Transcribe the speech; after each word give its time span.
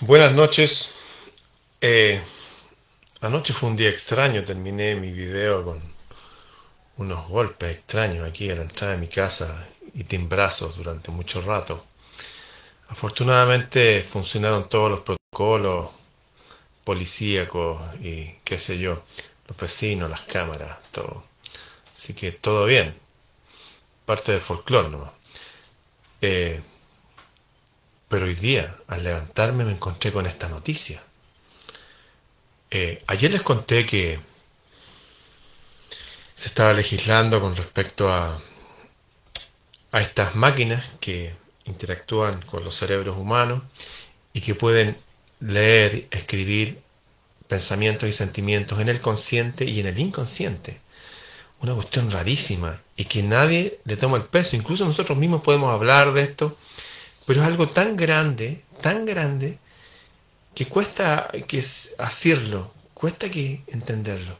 Buenas 0.00 0.32
noches. 0.32 0.94
Eh, 1.80 2.20
anoche 3.20 3.52
fue 3.52 3.68
un 3.68 3.74
día 3.76 3.88
extraño. 3.88 4.44
Terminé 4.44 4.94
mi 4.94 5.10
video 5.10 5.64
con 5.64 5.82
unos 6.98 7.26
golpes 7.26 7.74
extraños 7.78 8.28
aquí 8.28 8.48
a 8.48 8.54
la 8.54 8.62
entrada 8.62 8.92
de 8.92 9.00
mi 9.00 9.08
casa 9.08 9.66
y 9.94 10.04
timbrazos 10.04 10.76
durante 10.76 11.10
mucho 11.10 11.40
rato. 11.40 11.84
Afortunadamente 12.88 14.04
funcionaron 14.04 14.68
todos 14.68 14.88
los 14.88 15.00
protocolos 15.00 15.90
policíacos 16.84 17.82
y 18.00 18.34
qué 18.44 18.60
sé 18.60 18.78
yo, 18.78 19.02
los 19.48 19.56
vecinos, 19.56 20.08
las 20.08 20.20
cámaras, 20.20 20.78
todo. 20.92 21.24
Así 21.92 22.14
que 22.14 22.30
todo 22.30 22.66
bien. 22.66 22.94
Parte 24.06 24.30
del 24.30 24.40
folclore 24.40 24.90
nomás. 24.90 25.10
Eh, 26.20 26.60
pero 28.08 28.26
hoy 28.26 28.34
día, 28.34 28.76
al 28.86 29.04
levantarme, 29.04 29.64
me 29.64 29.72
encontré 29.72 30.12
con 30.12 30.26
esta 30.26 30.48
noticia. 30.48 31.02
Eh, 32.70 33.02
ayer 33.06 33.30
les 33.30 33.42
conté 33.42 33.86
que 33.86 34.18
se 36.34 36.48
estaba 36.48 36.72
legislando 36.72 37.40
con 37.40 37.56
respecto 37.56 38.12
a, 38.12 38.40
a 39.92 40.00
estas 40.00 40.34
máquinas 40.34 40.84
que 41.00 41.34
interactúan 41.64 42.42
con 42.42 42.64
los 42.64 42.76
cerebros 42.76 43.16
humanos 43.16 43.62
y 44.32 44.40
que 44.40 44.54
pueden 44.54 44.96
leer, 45.40 46.06
escribir 46.10 46.80
pensamientos 47.46 48.08
y 48.08 48.12
sentimientos 48.12 48.80
en 48.80 48.88
el 48.88 49.00
consciente 49.00 49.64
y 49.64 49.80
en 49.80 49.86
el 49.86 49.98
inconsciente. 49.98 50.80
Una 51.60 51.74
cuestión 51.74 52.10
rarísima 52.10 52.80
y 52.96 53.06
que 53.06 53.22
nadie 53.22 53.80
le 53.84 53.96
toma 53.96 54.16
el 54.16 54.24
peso. 54.24 54.54
Incluso 54.54 54.84
nosotros 54.84 55.18
mismos 55.18 55.42
podemos 55.42 55.72
hablar 55.72 56.12
de 56.12 56.22
esto 56.22 56.56
pero 57.28 57.42
es 57.42 57.46
algo 57.46 57.68
tan 57.68 57.94
grande, 57.94 58.64
tan 58.80 59.04
grande, 59.04 59.58
que 60.54 60.64
cuesta 60.66 61.28
que 61.46 61.62
hacerlo, 61.98 62.72
cuesta 62.94 63.28
que 63.28 63.64
entenderlo. 63.66 64.38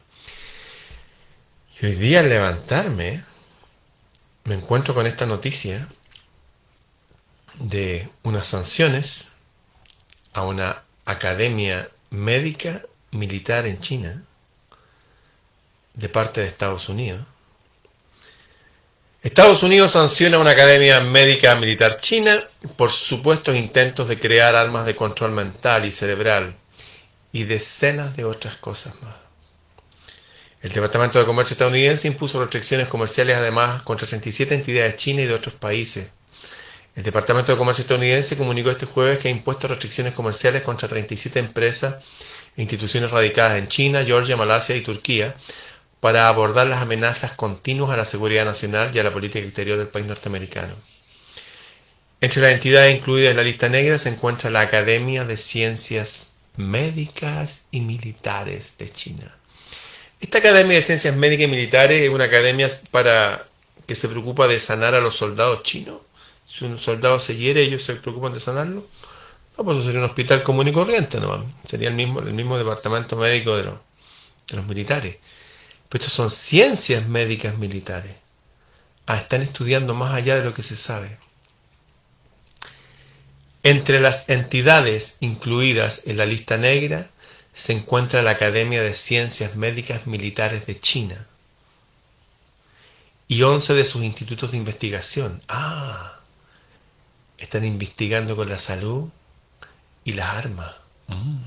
Y 1.79 1.85
hoy 1.85 1.93
día 1.93 2.21
al 2.21 2.29
levantarme, 2.29 3.23
me 4.43 4.55
encuentro 4.55 4.95
con 4.95 5.05
esta 5.05 5.27
noticia 5.27 5.87
de 7.59 8.09
unas 8.23 8.47
sanciones 8.47 9.27
a 10.33 10.41
una 10.41 10.81
academia 11.05 11.91
médica 12.09 12.81
militar 13.11 13.67
en 13.67 13.79
China 13.81 14.23
de 15.93 16.09
parte 16.09 16.41
de 16.41 16.47
Estados 16.47 16.89
Unidos 16.89 17.21
Estados 19.21 19.63
Unidos 19.63 19.91
sanciona 19.91 20.39
una 20.39 20.51
academia 20.51 21.01
médica 21.01 21.53
militar 21.55 21.97
china 21.97 22.41
por 22.77 22.89
supuestos 22.89 23.53
intentos 23.57 24.07
de 24.07 24.17
crear 24.17 24.55
armas 24.55 24.85
de 24.85 24.95
control 24.95 25.31
mental 25.31 25.83
y 25.83 25.91
cerebral 25.91 26.55
y 27.33 27.43
decenas 27.43 28.15
de 28.15 28.23
otras 28.23 28.55
cosas 28.55 28.93
más. 29.01 29.15
El 30.61 30.71
Departamento 30.71 31.19
de 31.19 31.25
Comercio 31.25 31.55
estadounidense 31.55 32.07
impuso 32.07 32.39
restricciones 32.39 32.87
comerciales 32.87 33.35
además 33.35 33.81
contra 33.81 34.07
37 34.07 34.55
entidades 34.55 34.95
chinas 34.95 35.25
y 35.25 35.27
de 35.27 35.33
otros 35.33 35.53
países. 35.53 36.07
El 36.95 37.03
Departamento 37.03 37.51
de 37.51 37.57
Comercio 37.57 37.81
estadounidense 37.81 38.37
comunicó 38.37 38.71
este 38.71 38.85
jueves 38.85 39.19
que 39.19 39.27
ha 39.27 39.31
impuesto 39.31 39.67
restricciones 39.67 40.13
comerciales 40.13 40.61
contra 40.63 40.87
37 40.87 41.39
empresas 41.39 41.95
e 42.55 42.61
instituciones 42.61 43.11
radicadas 43.11 43.57
en 43.57 43.67
China, 43.67 44.05
Georgia, 44.05 44.37
Malasia 44.37 44.77
y 44.77 44.81
Turquía, 44.81 45.35
para 45.99 46.27
abordar 46.27 46.67
las 46.67 46.81
amenazas 46.81 47.33
continuas 47.33 47.91
a 47.91 47.97
la 47.97 48.05
seguridad 48.05 48.45
nacional 48.45 48.91
y 48.93 48.99
a 48.99 49.03
la 49.03 49.13
política 49.13 49.45
exterior 49.45 49.77
del 49.77 49.87
país 49.87 50.05
norteamericano. 50.05 50.75
Entre 52.21 52.41
las 52.41 52.51
entidades 52.51 52.95
incluidas 52.95 53.31
en 53.31 53.37
la 53.37 53.43
lista 53.43 53.69
negra 53.69 53.97
se 53.97 54.09
encuentra 54.09 54.49
la 54.49 54.61
Academia 54.61 55.23
de 55.25 55.37
Ciencias 55.37 56.33
Médicas 56.57 57.61
y 57.71 57.81
Militares 57.81 58.73
de 58.77 58.89
China. 58.89 59.35
Esta 60.19 60.39
Academia 60.39 60.75
de 60.75 60.81
Ciencias 60.81 61.15
Médicas 61.15 61.45
y 61.45 61.51
Militares 61.51 62.01
es 62.01 62.09
una 62.09 62.25
academia 62.25 62.69
para 62.91 63.47
que 63.85 63.95
se 63.95 64.09
preocupa 64.09 64.47
de 64.47 64.59
sanar 64.59 64.95
a 64.95 65.01
los 65.01 65.15
soldados 65.15 65.63
chinos. 65.63 66.01
Si 66.45 66.65
un 66.65 66.77
soldado 66.77 67.19
se 67.19 67.37
hiere, 67.37 67.61
ellos 67.61 67.83
se 67.83 67.95
preocupan 67.95 68.33
de 68.33 68.39
sanarlo. 68.41 68.85
No, 69.57 69.63
pues 69.63 69.77
eso 69.77 69.85
sería 69.85 69.99
un 69.99 70.05
hospital 70.05 70.43
común 70.43 70.67
y 70.67 70.73
corriente, 70.73 71.19
¿no? 71.19 71.45
Sería 71.63 71.87
el 71.87 71.95
mismo, 71.95 72.19
el 72.19 72.33
mismo 72.33 72.57
departamento 72.57 73.15
médico 73.15 73.55
de 73.55 73.63
los 73.63 74.65
militares. 74.65 75.17
Pero 75.89 76.03
estos 76.03 76.13
son 76.13 76.31
ciencias 76.31 77.07
médicas 77.07 77.57
militares. 77.57 78.15
Ah, 79.07 79.17
están 79.17 79.41
estudiando 79.41 79.95
más 79.95 80.13
allá 80.13 80.35
de 80.35 80.43
lo 80.43 80.53
que 80.53 80.61
se 80.61 80.77
sabe. 80.77 81.17
Entre 83.63 83.99
las 83.99 84.29
entidades 84.29 85.17
incluidas 85.19 86.03
en 86.05 86.17
la 86.17 86.25
lista 86.25 86.57
negra 86.57 87.09
se 87.53 87.73
encuentra 87.73 88.21
la 88.21 88.31
Academia 88.31 88.81
de 88.81 88.93
Ciencias 88.93 89.55
Médicas 89.55 90.07
Militares 90.07 90.65
de 90.65 90.79
China 90.79 91.27
y 93.27 93.41
11 93.41 93.73
de 93.73 93.85
sus 93.85 94.03
institutos 94.03 94.51
de 94.51 94.57
investigación. 94.57 95.41
Ah, 95.47 96.19
están 97.37 97.65
investigando 97.65 98.35
con 98.35 98.47
la 98.47 98.59
salud 98.59 99.09
y 100.03 100.13
las 100.13 100.29
armas. 100.35 100.71
Mm. 101.07 101.37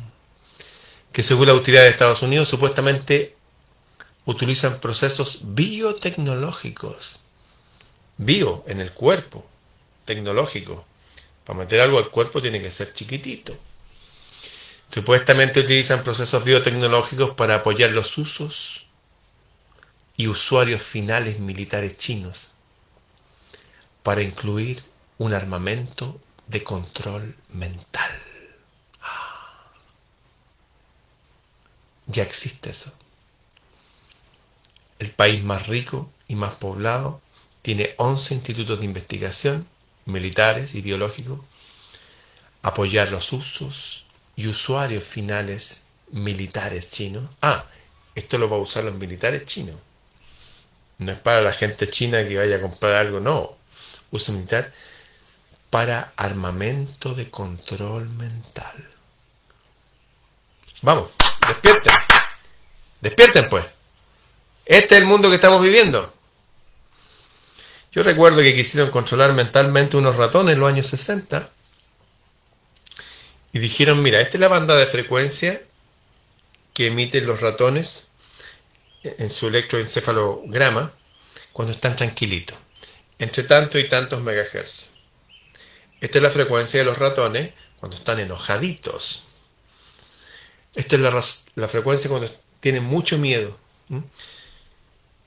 Que 1.13 1.23
según 1.23 1.47
la 1.47 1.53
autoridad 1.53 1.83
de 1.83 1.91
Estados 1.91 2.23
Unidos 2.23 2.49
supuestamente 2.49 3.37
utilizan 4.25 4.81
procesos 4.81 5.41
biotecnológicos. 5.43 7.21
Bio 8.17 8.65
en 8.67 8.81
el 8.81 8.93
cuerpo, 8.93 9.47
tecnológico. 10.05 10.85
Para 11.45 11.59
meter 11.59 11.81
algo 11.81 11.99
al 11.99 12.11
cuerpo 12.11 12.41
tiene 12.41 12.61
que 12.63 12.71
ser 12.71 12.93
chiquitito. 12.93 13.57
Supuestamente 14.93 15.61
utilizan 15.61 16.05
procesos 16.05 16.45
biotecnológicos 16.45 17.35
para 17.35 17.57
apoyar 17.57 17.91
los 17.91 18.17
usos 18.19 18.87
y 20.17 20.29
usuarios 20.29 20.83
finales 20.83 21.41
militares 21.41 21.97
chinos, 21.97 22.51
para 24.03 24.23
incluir 24.23 24.85
un 25.17 25.33
armamento 25.33 26.21
de 26.47 26.63
control 26.63 27.35
mental. 27.49 28.11
Ah. 29.01 29.73
Ya 32.07 32.23
existe 32.23 32.71
eso 32.71 32.93
el 35.03 35.11
país 35.11 35.43
más 35.43 35.67
rico 35.67 36.09
y 36.29 36.37
más 36.37 36.57
poblado, 36.57 37.21
tiene 37.61 37.95
11 37.97 38.35
institutos 38.35 38.79
de 38.79 38.85
investigación 38.85 39.67
militares 40.05 40.77
y 40.77 40.81
biológicos, 40.81 41.41
apoyar 42.63 43.11
los 43.11 43.33
usos 43.33 44.07
y 44.37 44.47
usuarios 44.47 45.03
finales 45.03 45.83
militares 46.13 46.91
chinos. 46.93 47.25
Ah, 47.41 47.65
esto 48.15 48.39
lo 48.39 48.49
va 48.49 48.57
a 48.57 48.61
usar 48.61 48.85
los 48.85 48.95
militares 48.95 49.45
chinos. 49.45 49.77
No 50.99 51.11
es 51.11 51.19
para 51.19 51.43
la 51.43 51.53
gente 51.53 51.91
china 51.91 52.27
que 52.27 52.39
vaya 52.39 52.57
a 52.57 52.61
comprar 52.61 52.95
algo, 52.95 53.19
no. 53.19 53.57
Uso 54.13 54.33
militar 54.33 54.73
para 55.69 56.13
armamento 56.17 57.15
de 57.15 57.29
control 57.29 58.09
mental. 58.09 58.89
Vamos, 60.83 61.11
despierten. 61.49 61.93
Despierten 63.01 63.49
pues. 63.49 63.82
Este 64.65 64.95
es 64.95 65.01
el 65.01 65.07
mundo 65.07 65.29
que 65.29 65.37
estamos 65.37 65.61
viviendo. 65.61 66.15
Yo 67.91 68.03
recuerdo 68.03 68.39
que 68.39 68.55
quisieron 68.55 68.91
controlar 68.91 69.33
mentalmente 69.33 69.97
unos 69.97 70.17
ratones 70.17 70.55
en 70.55 70.61
los 70.61 70.69
años 70.69 70.87
60 70.87 71.51
y 73.53 73.59
dijeron, 73.59 74.03
mira, 74.03 74.21
esta 74.21 74.37
es 74.37 74.41
la 74.41 74.49
banda 74.49 74.77
de 74.77 74.87
frecuencia 74.87 75.63
que 76.73 76.87
emiten 76.87 77.27
los 77.27 77.41
ratones 77.41 78.09
en 79.03 79.29
su 79.31 79.49
electroencefalograma 79.49 80.93
cuando 81.53 81.73
están 81.73 81.97
tranquilitos, 81.97 82.57
entre 83.19 83.43
tanto 83.43 83.79
y 83.79 83.89
tantos 83.89 84.23
megahertz. 84.23 84.87
Esta 86.01 86.19
es 86.19 86.23
la 86.23 86.31
frecuencia 86.31 86.81
de 86.81 86.87
los 86.87 86.99
ratones 86.99 87.53
cuando 87.79 87.97
están 87.97 88.21
enojaditos. 88.21 89.25
Esta 90.75 90.97
es 90.97 91.03
la, 91.03 91.23
la 91.57 91.69
frecuencia 91.69 92.09
cuando 92.09 92.31
tienen 92.61 92.85
mucho 92.85 93.19
miedo 93.19 93.59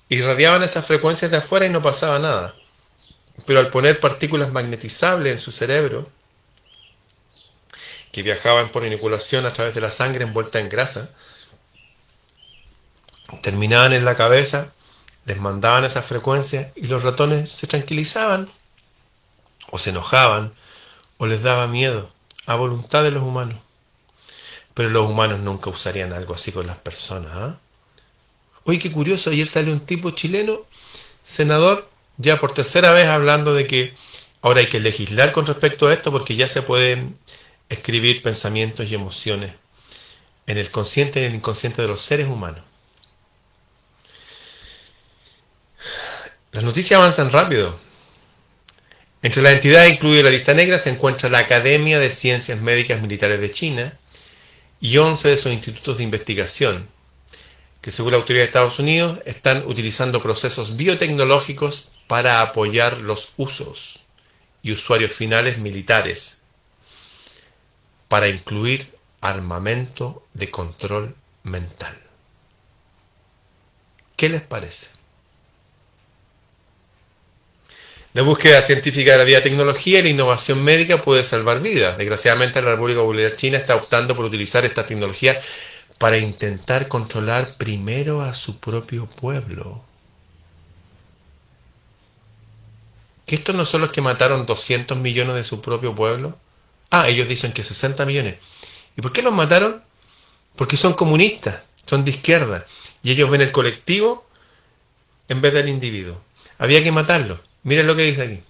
irradiaban 0.09 0.63
esas 0.63 0.85
frecuencias 0.85 1.31
de 1.31 1.37
afuera 1.37 1.65
y 1.65 1.69
no 1.69 1.81
pasaba 1.81 2.19
nada. 2.19 2.55
Pero 3.45 3.59
al 3.59 3.69
poner 3.69 3.99
partículas 3.99 4.51
magnetizables 4.51 5.33
en 5.33 5.39
su 5.39 5.51
cerebro, 5.51 6.09
que 8.11 8.23
viajaban 8.23 8.69
por 8.69 8.85
inoculación 8.85 9.45
a 9.45 9.53
través 9.53 9.75
de 9.75 9.81
la 9.81 9.91
sangre 9.91 10.23
envuelta 10.23 10.59
en 10.59 10.69
grasa, 10.69 11.09
terminaban 13.41 13.93
en 13.93 14.05
la 14.05 14.15
cabeza, 14.15 14.71
les 15.25 15.37
mandaban 15.37 15.83
esas 15.83 16.05
frecuencias 16.05 16.71
y 16.75 16.87
los 16.87 17.03
ratones 17.03 17.51
se 17.51 17.67
tranquilizaban, 17.67 18.49
o 19.69 19.79
se 19.79 19.89
enojaban, 19.89 20.53
o 21.17 21.25
les 21.25 21.41
daba 21.41 21.67
miedo, 21.67 22.09
a 22.45 22.55
voluntad 22.55 23.03
de 23.03 23.11
los 23.11 23.23
humanos. 23.23 23.59
Pero 24.73 24.89
los 24.89 25.09
humanos 25.09 25.39
nunca 25.39 25.69
usarían 25.69 26.13
algo 26.13 26.35
así 26.35 26.51
con 26.51 26.67
las 26.67 26.77
personas. 26.77 27.31
¿ah? 27.33 27.57
Oye, 28.65 28.79
qué 28.79 28.91
curioso, 28.91 29.29
ayer 29.29 29.47
salió 29.47 29.71
un 29.73 29.85
tipo 29.85 30.09
chileno, 30.09 30.65
senador, 31.23 31.87
ya 32.17 32.39
por 32.39 32.53
tercera 32.53 32.91
vez 32.93 33.07
hablando 33.07 33.53
de 33.53 33.67
que 33.67 33.93
ahora 34.41 34.61
hay 34.61 34.67
que 34.67 34.79
legislar 34.79 35.33
con 35.33 35.45
respecto 35.45 35.87
a 35.87 35.93
esto 35.93 36.11
porque 36.11 36.35
ya 36.35 36.47
se 36.47 36.63
pueden 36.63 37.15
escribir 37.69 38.23
pensamientos 38.23 38.89
y 38.89 38.95
emociones 38.95 39.53
en 40.47 40.57
el 40.57 40.71
consciente 40.71 41.19
y 41.21 41.25
en 41.25 41.31
el 41.31 41.35
inconsciente 41.37 41.83
de 41.83 41.87
los 41.87 42.01
seres 42.01 42.27
humanos. 42.27 42.63
Las 46.51 46.63
noticias 46.63 46.99
avanzan 46.99 47.31
rápido. 47.31 47.79
Entre 49.21 49.43
las 49.43 49.53
entidades 49.53 49.93
incluida 49.93 50.23
la 50.23 50.29
lista 50.31 50.55
negra 50.55 50.79
se 50.79 50.89
encuentra 50.89 51.29
la 51.29 51.39
Academia 51.39 51.99
de 51.99 52.09
Ciencias 52.09 52.59
Médicas 52.59 52.99
Militares 52.99 53.39
de 53.39 53.51
China 53.51 53.99
y 54.81 54.97
11 54.97 55.29
de 55.29 55.37
sus 55.37 55.51
institutos 55.51 55.97
de 55.97 56.03
investigación, 56.03 56.94
que 57.85 57.91
según 57.91 58.13
la 58.13 58.17
autoridad 58.17 58.41
de 58.41 58.47
Estados 58.47 58.79
Unidos 58.79 59.19
están 59.25 59.63
utilizando 59.67 60.19
procesos 60.19 60.75
biotecnológicos 60.75 61.89
para 62.07 62.41
apoyar 62.41 62.97
los 62.97 63.33
usos 63.37 63.99
y 64.63 64.71
usuarios 64.71 65.13
finales 65.13 65.59
militares, 65.59 66.39
para 68.07 68.27
incluir 68.27 68.87
armamento 69.21 70.25
de 70.33 70.49
control 70.49 71.13
mental. 71.43 71.95
¿Qué 74.15 74.29
les 74.29 74.41
parece? 74.41 74.87
La 78.13 78.23
búsqueda 78.23 78.63
científica 78.63 79.11
de 79.11 79.17
la 79.19 79.23
biotecnología 79.25 79.99
y 79.99 80.03
la 80.03 80.09
innovación 80.09 80.63
médica 80.63 81.03
puede 81.03 81.23
salvar 81.23 81.61
vidas. 81.61 81.99
Desgraciadamente 81.99 82.63
la 82.63 82.71
República 82.71 83.01
Popular 83.01 83.35
China 83.35 83.59
está 83.59 83.75
optando 83.75 84.15
por 84.15 84.25
utilizar 84.25 84.65
esta 84.65 84.87
tecnología 84.87 85.39
para 85.97 86.17
intentar 86.17 86.87
controlar 86.87 87.55
primero 87.57 88.21
a 88.21 88.33
su 88.33 88.59
propio 88.59 89.05
pueblo. 89.05 89.83
¿Que 93.25 93.35
estos 93.35 93.55
no 93.55 93.65
son 93.65 93.81
los 93.81 93.91
que 93.91 94.01
mataron 94.01 94.45
200 94.45 94.97
millones 94.97 95.35
de 95.35 95.43
su 95.43 95.61
propio 95.61 95.95
pueblo? 95.95 96.37
Ah, 96.91 97.07
ellos 97.07 97.27
dicen 97.27 97.53
que 97.53 97.63
60 97.63 98.05
millones. 98.05 98.37
¿Y 98.95 99.01
por 99.01 99.11
qué 99.11 99.21
los 99.21 99.33
mataron? 99.33 99.83
Porque 100.55 100.77
son 100.77 100.93
comunistas, 100.93 101.61
son 101.85 102.05
de 102.05 102.11
izquierda. 102.11 102.65
Y 103.01 103.11
ellos 103.11 103.29
ven 103.29 103.41
el 103.41 103.51
colectivo 103.51 104.27
en 105.27 105.41
vez 105.41 105.53
del 105.53 105.69
individuo. 105.69 106.21
Había 106.57 106.83
que 106.83 106.91
matarlos. 106.91 107.39
Miren 107.63 107.87
lo 107.87 107.95
que 107.95 108.03
dice 108.03 108.21
aquí. 108.21 108.43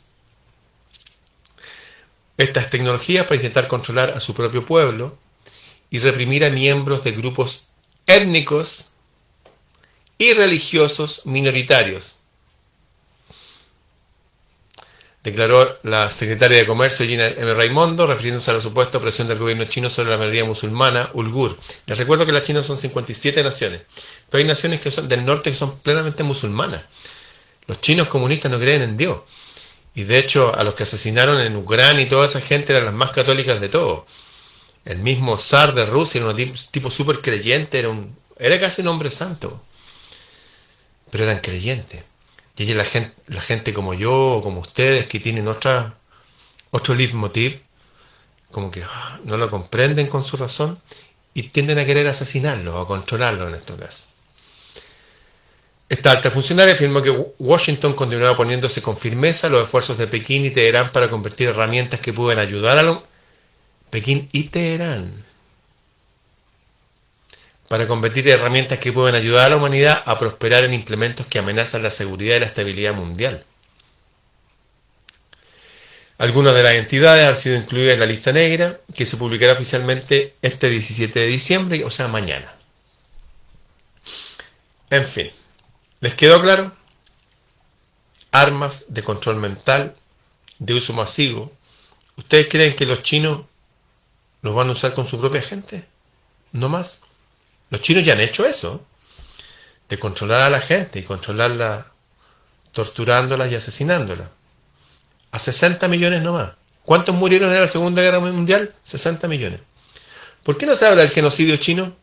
Estas 2.37 2.69
tecnologías 2.69 3.25
para 3.25 3.37
intentar 3.37 3.67
controlar 3.67 4.11
a 4.11 4.19
su 4.19 4.33
propio 4.33 4.65
pueblo 4.65 5.17
y 5.95 5.99
reprimir 5.99 6.43
a 6.43 6.49
miembros 6.49 7.05
de 7.05 7.13
grupos 7.13 7.63
étnicos 8.05 8.87
y 10.17 10.33
religiosos 10.33 11.21
minoritarios. 11.23 12.17
Declaró 15.23 15.79
la 15.83 16.11
secretaria 16.11 16.57
de 16.57 16.65
Comercio 16.65 17.05
Gina 17.05 17.27
M. 17.27 17.53
Raimondo, 17.53 18.05
refiriéndose 18.07 18.51
a 18.51 18.55
la 18.55 18.59
supuesta 18.59 18.97
opresión 18.97 19.29
del 19.29 19.39
gobierno 19.39 19.63
chino 19.63 19.89
sobre 19.89 20.09
la 20.09 20.17
mayoría 20.17 20.43
musulmana 20.43 21.11
ulgur. 21.13 21.57
Les 21.85 21.97
recuerdo 21.97 22.25
que 22.25 22.33
la 22.33 22.43
China 22.43 22.61
son 22.61 22.77
57 22.77 23.41
naciones, 23.41 23.83
pero 24.29 24.41
hay 24.41 24.47
naciones 24.47 24.81
que 24.81 24.91
son 24.91 25.07
del 25.07 25.23
norte 25.23 25.49
que 25.49 25.55
son 25.55 25.79
plenamente 25.79 26.23
musulmanas. 26.23 26.81
Los 27.67 27.79
chinos 27.79 28.09
comunistas 28.09 28.51
no 28.51 28.59
creen 28.59 28.81
en 28.81 28.97
Dios. 28.97 29.21
Y 29.95 30.03
de 30.03 30.19
hecho, 30.19 30.53
a 30.53 30.65
los 30.65 30.73
que 30.73 30.83
asesinaron 30.83 31.39
en 31.39 31.55
Ucrania 31.55 32.03
y 32.03 32.09
toda 32.09 32.25
esa 32.25 32.41
gente 32.41 32.73
eran 32.73 32.83
las 32.83 32.93
más 32.93 33.11
católicas 33.11 33.61
de 33.61 33.69
todos. 33.69 34.03
El 34.85 34.99
mismo 34.99 35.37
zar 35.39 35.73
de 35.73 35.85
Rusia 35.85 36.21
era 36.21 36.29
un 36.29 36.53
tipo, 36.71 36.91
súper 36.91 37.21
creyente, 37.21 37.79
era, 37.79 37.89
era 38.37 38.59
casi 38.59 38.81
un 38.81 38.87
hombre 38.87 39.09
santo. 39.09 39.61
Pero 41.09 41.23
eran 41.23 41.39
creyentes. 41.39 42.03
Y 42.55 42.63
ella, 42.63 42.75
la 42.75 42.85
gente, 42.85 43.15
la 43.27 43.41
gente 43.41 43.73
como 43.73 43.93
yo 43.93 44.13
o 44.13 44.41
como 44.41 44.61
ustedes 44.61 45.07
que 45.07 45.19
tienen 45.19 45.47
otra, 45.47 45.95
otro 46.71 46.93
leitmotiv, 46.95 47.59
como 48.51 48.71
que 48.71 48.83
ah, 48.83 49.19
no 49.25 49.37
lo 49.37 49.49
comprenden 49.49 50.07
con 50.07 50.23
su 50.23 50.37
razón 50.37 50.79
y 51.33 51.43
tienden 51.49 51.79
a 51.79 51.85
querer 51.85 52.07
asesinarlo 52.07 52.79
o 52.79 52.87
controlarlo 52.87 53.47
en 53.47 53.55
estos 53.55 53.77
casos. 53.77 54.05
Esta 55.89 56.11
alta 56.11 56.31
funcionaria 56.31 56.73
afirmó 56.73 57.01
que 57.01 57.11
Washington 57.37 57.93
continuará 57.93 58.35
poniéndose 58.35 58.81
con 58.81 58.97
firmeza 58.97 59.49
los 59.49 59.65
esfuerzos 59.65 59.97
de 59.97 60.07
Pekín 60.07 60.45
y 60.45 60.51
Teherán 60.51 60.91
para 60.91 61.09
convertir 61.09 61.49
herramientas 61.49 61.99
que 61.99 62.13
pueden 62.13 62.39
ayudar 62.39 62.77
a 62.77 62.83
los... 62.83 62.99
Pekín 63.89 64.29
y 64.31 64.45
Teherán. 64.45 65.25
Para 67.67 67.87
convertir 67.87 68.27
herramientas 68.27 68.79
que 68.79 68.93
pueden 68.93 69.15
ayudar 69.15 69.45
a 69.45 69.49
la 69.49 69.57
humanidad 69.57 70.03
a 70.05 70.19
prosperar 70.19 70.63
en 70.63 70.73
implementos 70.73 71.25
que 71.27 71.39
amenazan 71.39 71.83
la 71.83 71.89
seguridad 71.89 72.35
y 72.35 72.39
la 72.41 72.45
estabilidad 72.45 72.93
mundial. 72.93 73.43
Algunas 76.17 76.55
de 76.55 76.63
las 76.63 76.73
entidades 76.73 77.27
han 77.27 77.35
sido 77.35 77.57
incluidas 77.57 77.95
en 77.95 77.99
la 77.99 78.05
lista 78.05 78.31
negra, 78.31 78.79
que 78.95 79.05
se 79.05 79.17
publicará 79.17 79.53
oficialmente 79.53 80.35
este 80.41 80.69
17 80.69 81.19
de 81.19 81.25
diciembre, 81.25 81.83
o 81.83 81.89
sea, 81.89 82.07
mañana. 82.07 82.53
En 84.89 85.05
fin. 85.05 85.31
¿Les 85.99 86.13
quedó 86.13 86.41
claro? 86.41 86.71
Armas 88.31 88.85
de 88.89 89.03
control 89.03 89.37
mental, 89.37 89.95
de 90.59 90.73
uso 90.73 90.93
masivo. 90.93 91.51
¿Ustedes 92.15 92.47
creen 92.49 92.75
que 92.75 92.85
los 92.85 93.03
chinos 93.03 93.41
los 94.45 94.53
van 94.53 94.69
a 94.69 94.73
usar 94.73 94.93
con 94.93 95.07
su 95.07 95.19
propia 95.19 95.41
gente? 95.41 95.85
No 96.51 96.69
más. 96.69 96.99
Los 97.71 97.81
chinos 97.81 98.05
ya 98.05 98.13
han 98.13 98.21
hecho 98.21 98.45
eso. 98.45 98.85
De 99.89 99.97
controlar 99.97 100.41
a 100.41 100.51
la 100.51 100.61
gente 100.61 100.99
y 100.99 101.03
controlarla 101.03 101.87
torturándola 102.71 103.47
y 103.47 103.55
asesinándola. 103.55 104.29
A 105.31 105.39
60 105.39 105.87
millones 105.87 106.21
nomás. 106.21 106.51
¿Cuántos 106.83 107.15
murieron 107.15 107.51
en 107.51 107.59
la 107.59 107.67
Segunda 107.67 108.03
Guerra 108.03 108.19
Mundial? 108.19 108.75
60 108.83 109.27
millones. 109.27 109.61
¿Por 110.43 110.59
qué 110.59 110.67
no 110.67 110.75
se 110.75 110.85
habla 110.85 111.01
del 111.01 111.09
genocidio 111.09 111.57
chino? 111.57 111.93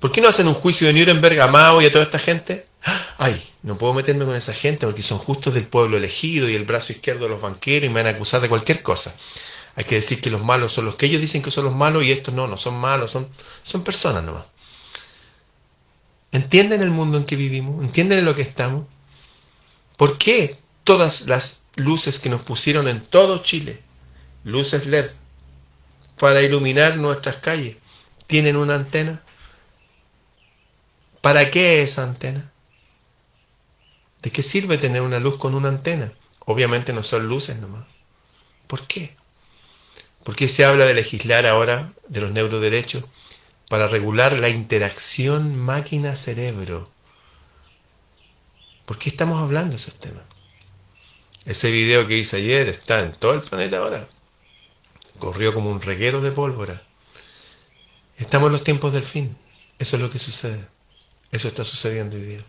¿Por 0.00 0.10
qué 0.10 0.20
no 0.20 0.28
hacen 0.28 0.48
un 0.48 0.54
juicio 0.54 0.88
de 0.88 0.92
Nuremberg 0.92 1.40
a 1.40 1.46
Mao 1.46 1.80
y 1.80 1.86
a 1.86 1.92
toda 1.92 2.04
esta 2.04 2.18
gente? 2.18 2.66
Ay, 3.16 3.40
no 3.62 3.78
puedo 3.78 3.94
meterme 3.94 4.24
con 4.24 4.34
esa 4.34 4.52
gente 4.52 4.86
porque 4.86 5.04
son 5.04 5.18
justos 5.18 5.54
del 5.54 5.68
pueblo 5.68 5.96
elegido 5.96 6.48
y 6.50 6.56
el 6.56 6.64
brazo 6.64 6.92
izquierdo 6.92 7.26
de 7.26 7.28
los 7.28 7.40
banqueros 7.40 7.88
y 7.88 7.92
me 7.92 8.02
van 8.02 8.12
a 8.12 8.16
acusar 8.16 8.40
de 8.40 8.48
cualquier 8.48 8.82
cosa. 8.82 9.14
Hay 9.76 9.84
que 9.84 9.96
decir 9.96 10.22
que 10.22 10.30
los 10.30 10.42
malos 10.42 10.72
son 10.72 10.86
los 10.86 10.96
que 10.96 11.06
ellos 11.06 11.20
dicen 11.20 11.42
que 11.42 11.50
son 11.50 11.66
los 11.66 11.74
malos 11.74 12.02
y 12.02 12.10
estos 12.10 12.34
no, 12.34 12.48
no 12.48 12.56
son 12.56 12.76
malos, 12.76 13.10
son, 13.10 13.28
son 13.62 13.84
personas 13.84 14.24
nomás. 14.24 14.44
¿Entienden 16.32 16.80
el 16.82 16.90
mundo 16.90 17.18
en 17.18 17.26
que 17.26 17.36
vivimos? 17.36 17.84
¿Entienden 17.84 18.20
en 18.20 18.24
lo 18.24 18.34
que 18.34 18.42
estamos? 18.42 18.86
¿Por 19.98 20.16
qué 20.16 20.56
todas 20.82 21.26
las 21.26 21.62
luces 21.74 22.18
que 22.18 22.30
nos 22.30 22.42
pusieron 22.42 22.88
en 22.88 23.02
todo 23.02 23.38
Chile, 23.38 23.82
luces 24.44 24.86
LED, 24.86 25.10
para 26.18 26.42
iluminar 26.42 26.96
nuestras 26.96 27.36
calles, 27.36 27.76
tienen 28.26 28.56
una 28.56 28.74
antena? 28.74 29.22
¿Para 31.20 31.50
qué 31.50 31.82
esa 31.82 32.02
antena? 32.02 32.50
¿De 34.22 34.30
qué 34.30 34.42
sirve 34.42 34.78
tener 34.78 35.02
una 35.02 35.20
luz 35.20 35.36
con 35.36 35.54
una 35.54 35.68
antena? 35.68 36.12
Obviamente 36.40 36.94
no 36.94 37.02
son 37.02 37.28
luces 37.28 37.58
nomás. 37.58 37.84
¿Por 38.66 38.86
qué? 38.86 39.16
¿Por 40.26 40.34
qué 40.34 40.48
se 40.48 40.64
habla 40.64 40.86
de 40.86 40.94
legislar 40.94 41.46
ahora 41.46 41.92
de 42.08 42.20
los 42.20 42.32
neuroderechos 42.32 43.04
para 43.68 43.86
regular 43.86 44.32
la 44.40 44.48
interacción 44.48 45.56
máquina-cerebro? 45.56 46.90
¿Por 48.86 48.98
qué 48.98 49.08
estamos 49.08 49.40
hablando 49.40 49.70
de 49.70 49.76
esos 49.76 49.94
temas? 49.94 50.24
Ese 51.44 51.70
video 51.70 52.08
que 52.08 52.18
hice 52.18 52.38
ayer 52.38 52.66
está 52.66 53.02
en 53.02 53.12
todo 53.12 53.34
el 53.34 53.42
planeta 53.42 53.78
ahora. 53.78 54.08
Corrió 55.20 55.54
como 55.54 55.70
un 55.70 55.80
reguero 55.80 56.20
de 56.20 56.32
pólvora. 56.32 56.82
Estamos 58.18 58.48
en 58.48 58.54
los 58.54 58.64
tiempos 58.64 58.92
del 58.92 59.04
fin. 59.04 59.36
Eso 59.78 59.94
es 59.94 60.02
lo 60.02 60.10
que 60.10 60.18
sucede. 60.18 60.66
Eso 61.30 61.46
está 61.46 61.64
sucediendo 61.64 62.16
hoy 62.16 62.22
día. 62.24 62.44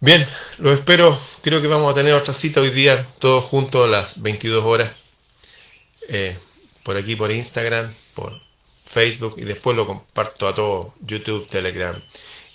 Bien, 0.00 0.26
lo 0.58 0.72
espero. 0.72 1.16
Creo 1.42 1.62
que 1.62 1.68
vamos 1.68 1.92
a 1.92 1.94
tener 1.94 2.12
otra 2.12 2.34
cita 2.34 2.60
hoy 2.60 2.70
día, 2.70 3.06
todos 3.20 3.44
juntos 3.44 3.86
a 3.86 3.88
las 3.88 4.20
22 4.20 4.64
horas. 4.64 5.01
Eh, 6.08 6.36
por 6.82 6.96
aquí, 6.96 7.16
por 7.16 7.30
Instagram, 7.30 7.94
por 8.14 8.40
Facebook 8.86 9.34
y 9.38 9.42
después 9.42 9.76
lo 9.76 9.86
comparto 9.86 10.48
a 10.48 10.54
todo 10.54 10.94
YouTube, 11.00 11.48
Telegram. 11.48 12.00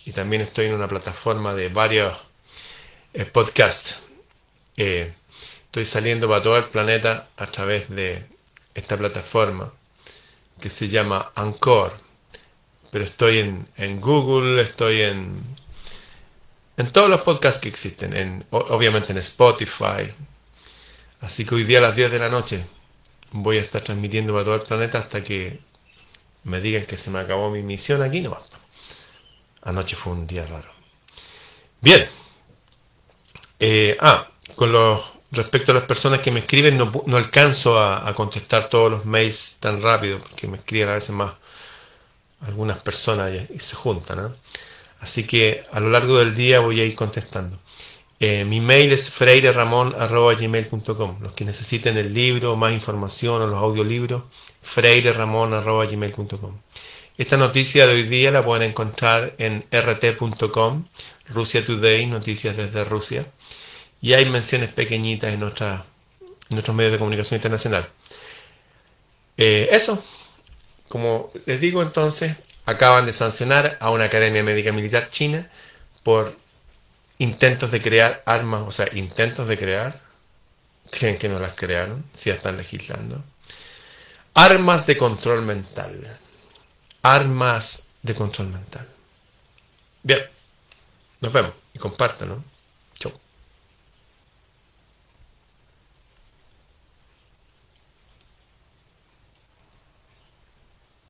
Y 0.06 0.12
también 0.12 0.42
estoy 0.42 0.68
en 0.68 0.76
una 0.76 0.88
plataforma 0.88 1.54
de 1.54 1.70
varios 1.70 2.18
eh, 3.14 3.26
podcasts. 3.26 4.04
Eh, 4.78 5.14
estoy 5.66 5.86
saliendo 5.86 6.28
para 6.28 6.42
todo 6.42 6.58
el 6.58 6.66
planeta 6.66 7.30
a 7.38 7.48
través 7.48 7.90
de 7.90 8.26
esta 8.76 8.98
plataforma 8.98 9.74
que 10.60 10.70
se 10.70 10.88
llama 10.88 11.32
Anchor 11.36 12.08
pero 12.92 13.04
estoy 13.04 13.40
en, 13.40 13.68
en 13.78 14.02
Google, 14.02 14.62
estoy 14.62 15.02
en, 15.02 15.44
en 16.78 16.92
todos 16.92 17.10
los 17.10 17.22
podcasts 17.22 17.60
que 17.60 17.70
existen, 17.70 18.16
en, 18.16 18.46
obviamente 18.50 19.12
en 19.12 19.18
Spotify. 19.20 20.14
Así 21.22 21.46
que 21.46 21.56
hoy 21.56 21.64
día 21.64 21.80
a 21.80 21.82
las 21.82 21.96
10 21.96 22.12
de 22.12 22.20
la 22.20 22.30
noche 22.30 22.66
voy 23.32 23.58
a 23.58 23.62
estar 23.62 23.82
transmitiendo 23.82 24.34
para 24.34 24.46
todo 24.46 24.56
el 24.56 24.62
planeta 24.62 25.00
hasta 25.00 25.24
que 25.24 25.60
me 26.44 26.62
digan 26.62 26.86
que 26.86 26.98
se 26.98 27.12
me 27.12 27.20
acabó 27.20 27.50
mi 27.52 27.64
misión 27.64 28.02
aquí. 28.02 28.22
No, 28.22 28.38
anoche 29.64 29.96
fue 29.96 30.14
un 30.14 30.28
día 30.28 30.46
raro. 30.46 30.70
Bien. 31.82 32.08
Eh, 33.60 33.98
ah, 34.00 34.28
con 34.56 34.72
los 34.72 35.02
respecto 35.32 35.72
a 35.72 35.76
las 35.76 35.84
personas 35.84 36.22
que 36.22 36.32
me 36.32 36.40
escriben, 36.40 36.78
no, 36.78 36.92
no 37.06 37.18
alcanzo 37.18 37.82
a, 37.82 38.14
contestar 38.14 38.70
todos 38.70 38.92
los 38.92 39.06
mails 39.06 39.58
tan 39.60 39.82
rápido, 39.82 40.20
porque 40.20 40.48
me 40.48 40.58
escriben 40.58 40.90
a 40.90 40.94
veces 40.94 41.12
más 41.12 41.34
algunas 42.42 42.78
personas 42.80 43.32
y, 43.54 43.60
se 43.60 43.76
juntan. 43.76 44.20
¿eh? 44.20 44.36
Así 45.02 45.26
que 45.26 45.66
a 45.72 45.80
lo 45.80 45.90
largo 45.90 46.18
del 46.18 46.36
día 46.36 46.60
voy 46.60 46.80
a 46.82 46.86
ir 46.86 46.96
contestando. 46.96 47.60
Eh, 48.20 48.46
mi 48.46 48.62
mail 48.62 48.94
es 48.94 49.12
freireramon.gmail.com 49.12 51.18
Los 51.22 51.34
que 51.34 51.46
necesiten 51.46 51.98
el 51.98 52.12
libro, 52.14 52.56
más 52.56 52.74
información 52.74 53.44
o 53.44 53.48
los 53.48 53.60
audiolibros, 53.60 54.24
freireramon.gmail.com 54.62 56.58
Esta 57.18 57.38
noticia 57.38 57.86
de 57.86 57.94
hoy 57.94 58.02
día 58.04 58.32
la 58.32 58.44
pueden 58.44 58.72
encontrar 58.72 59.36
en 59.38 59.66
rt.com, 59.72 60.86
Rusia 61.28 61.64
Today, 61.64 62.08
noticias 62.08 62.58
desde 62.58 62.84
Rusia. 62.86 63.28
Y 64.02 64.14
hay 64.14 64.26
menciones 64.26 64.74
pequeñitas 64.74 65.32
en, 65.34 65.44
otros 65.44 65.84
medios 66.74 66.94
de 66.94 67.00
comunicación 67.00 67.38
internacional. 67.38 67.88
Eh, 69.38 69.70
eso, 69.72 70.04
como 70.88 71.32
les 71.46 71.62
digo 71.62 71.84
entonces, 71.84 72.36
acaban 72.66 73.06
de 73.06 73.14
sancionar 73.14 73.78
a 73.80 73.92
una 73.92 74.06
academia 74.06 74.44
médica 74.44 74.72
militar 74.72 75.10
china 75.10 75.50
por 76.04 76.36
intentos 77.20 77.72
de 77.72 77.82
crear 77.82 78.24
armas, 78.26 78.64
o 78.68 78.72
sea, 78.72 78.88
intentos 78.94 79.48
de 79.48 79.58
crear, 79.58 80.00
creen 80.92 81.18
que 81.18 81.30
no 81.30 81.40
las 81.40 81.56
crearon, 81.56 82.06
si 82.14 82.30
ya 82.30 82.36
están 82.36 82.58
legislando. 82.58 83.24
Armas 84.34 84.86
de 84.86 84.98
control 84.98 85.42
mental. 85.42 86.18
Armas 87.02 87.84
de 88.04 88.14
control 88.14 88.50
mental. 88.50 88.88
Bien, 90.04 90.22
nos 91.22 91.34
vemos 91.34 91.54
y 91.74 91.80
compártanlo. 91.80 92.44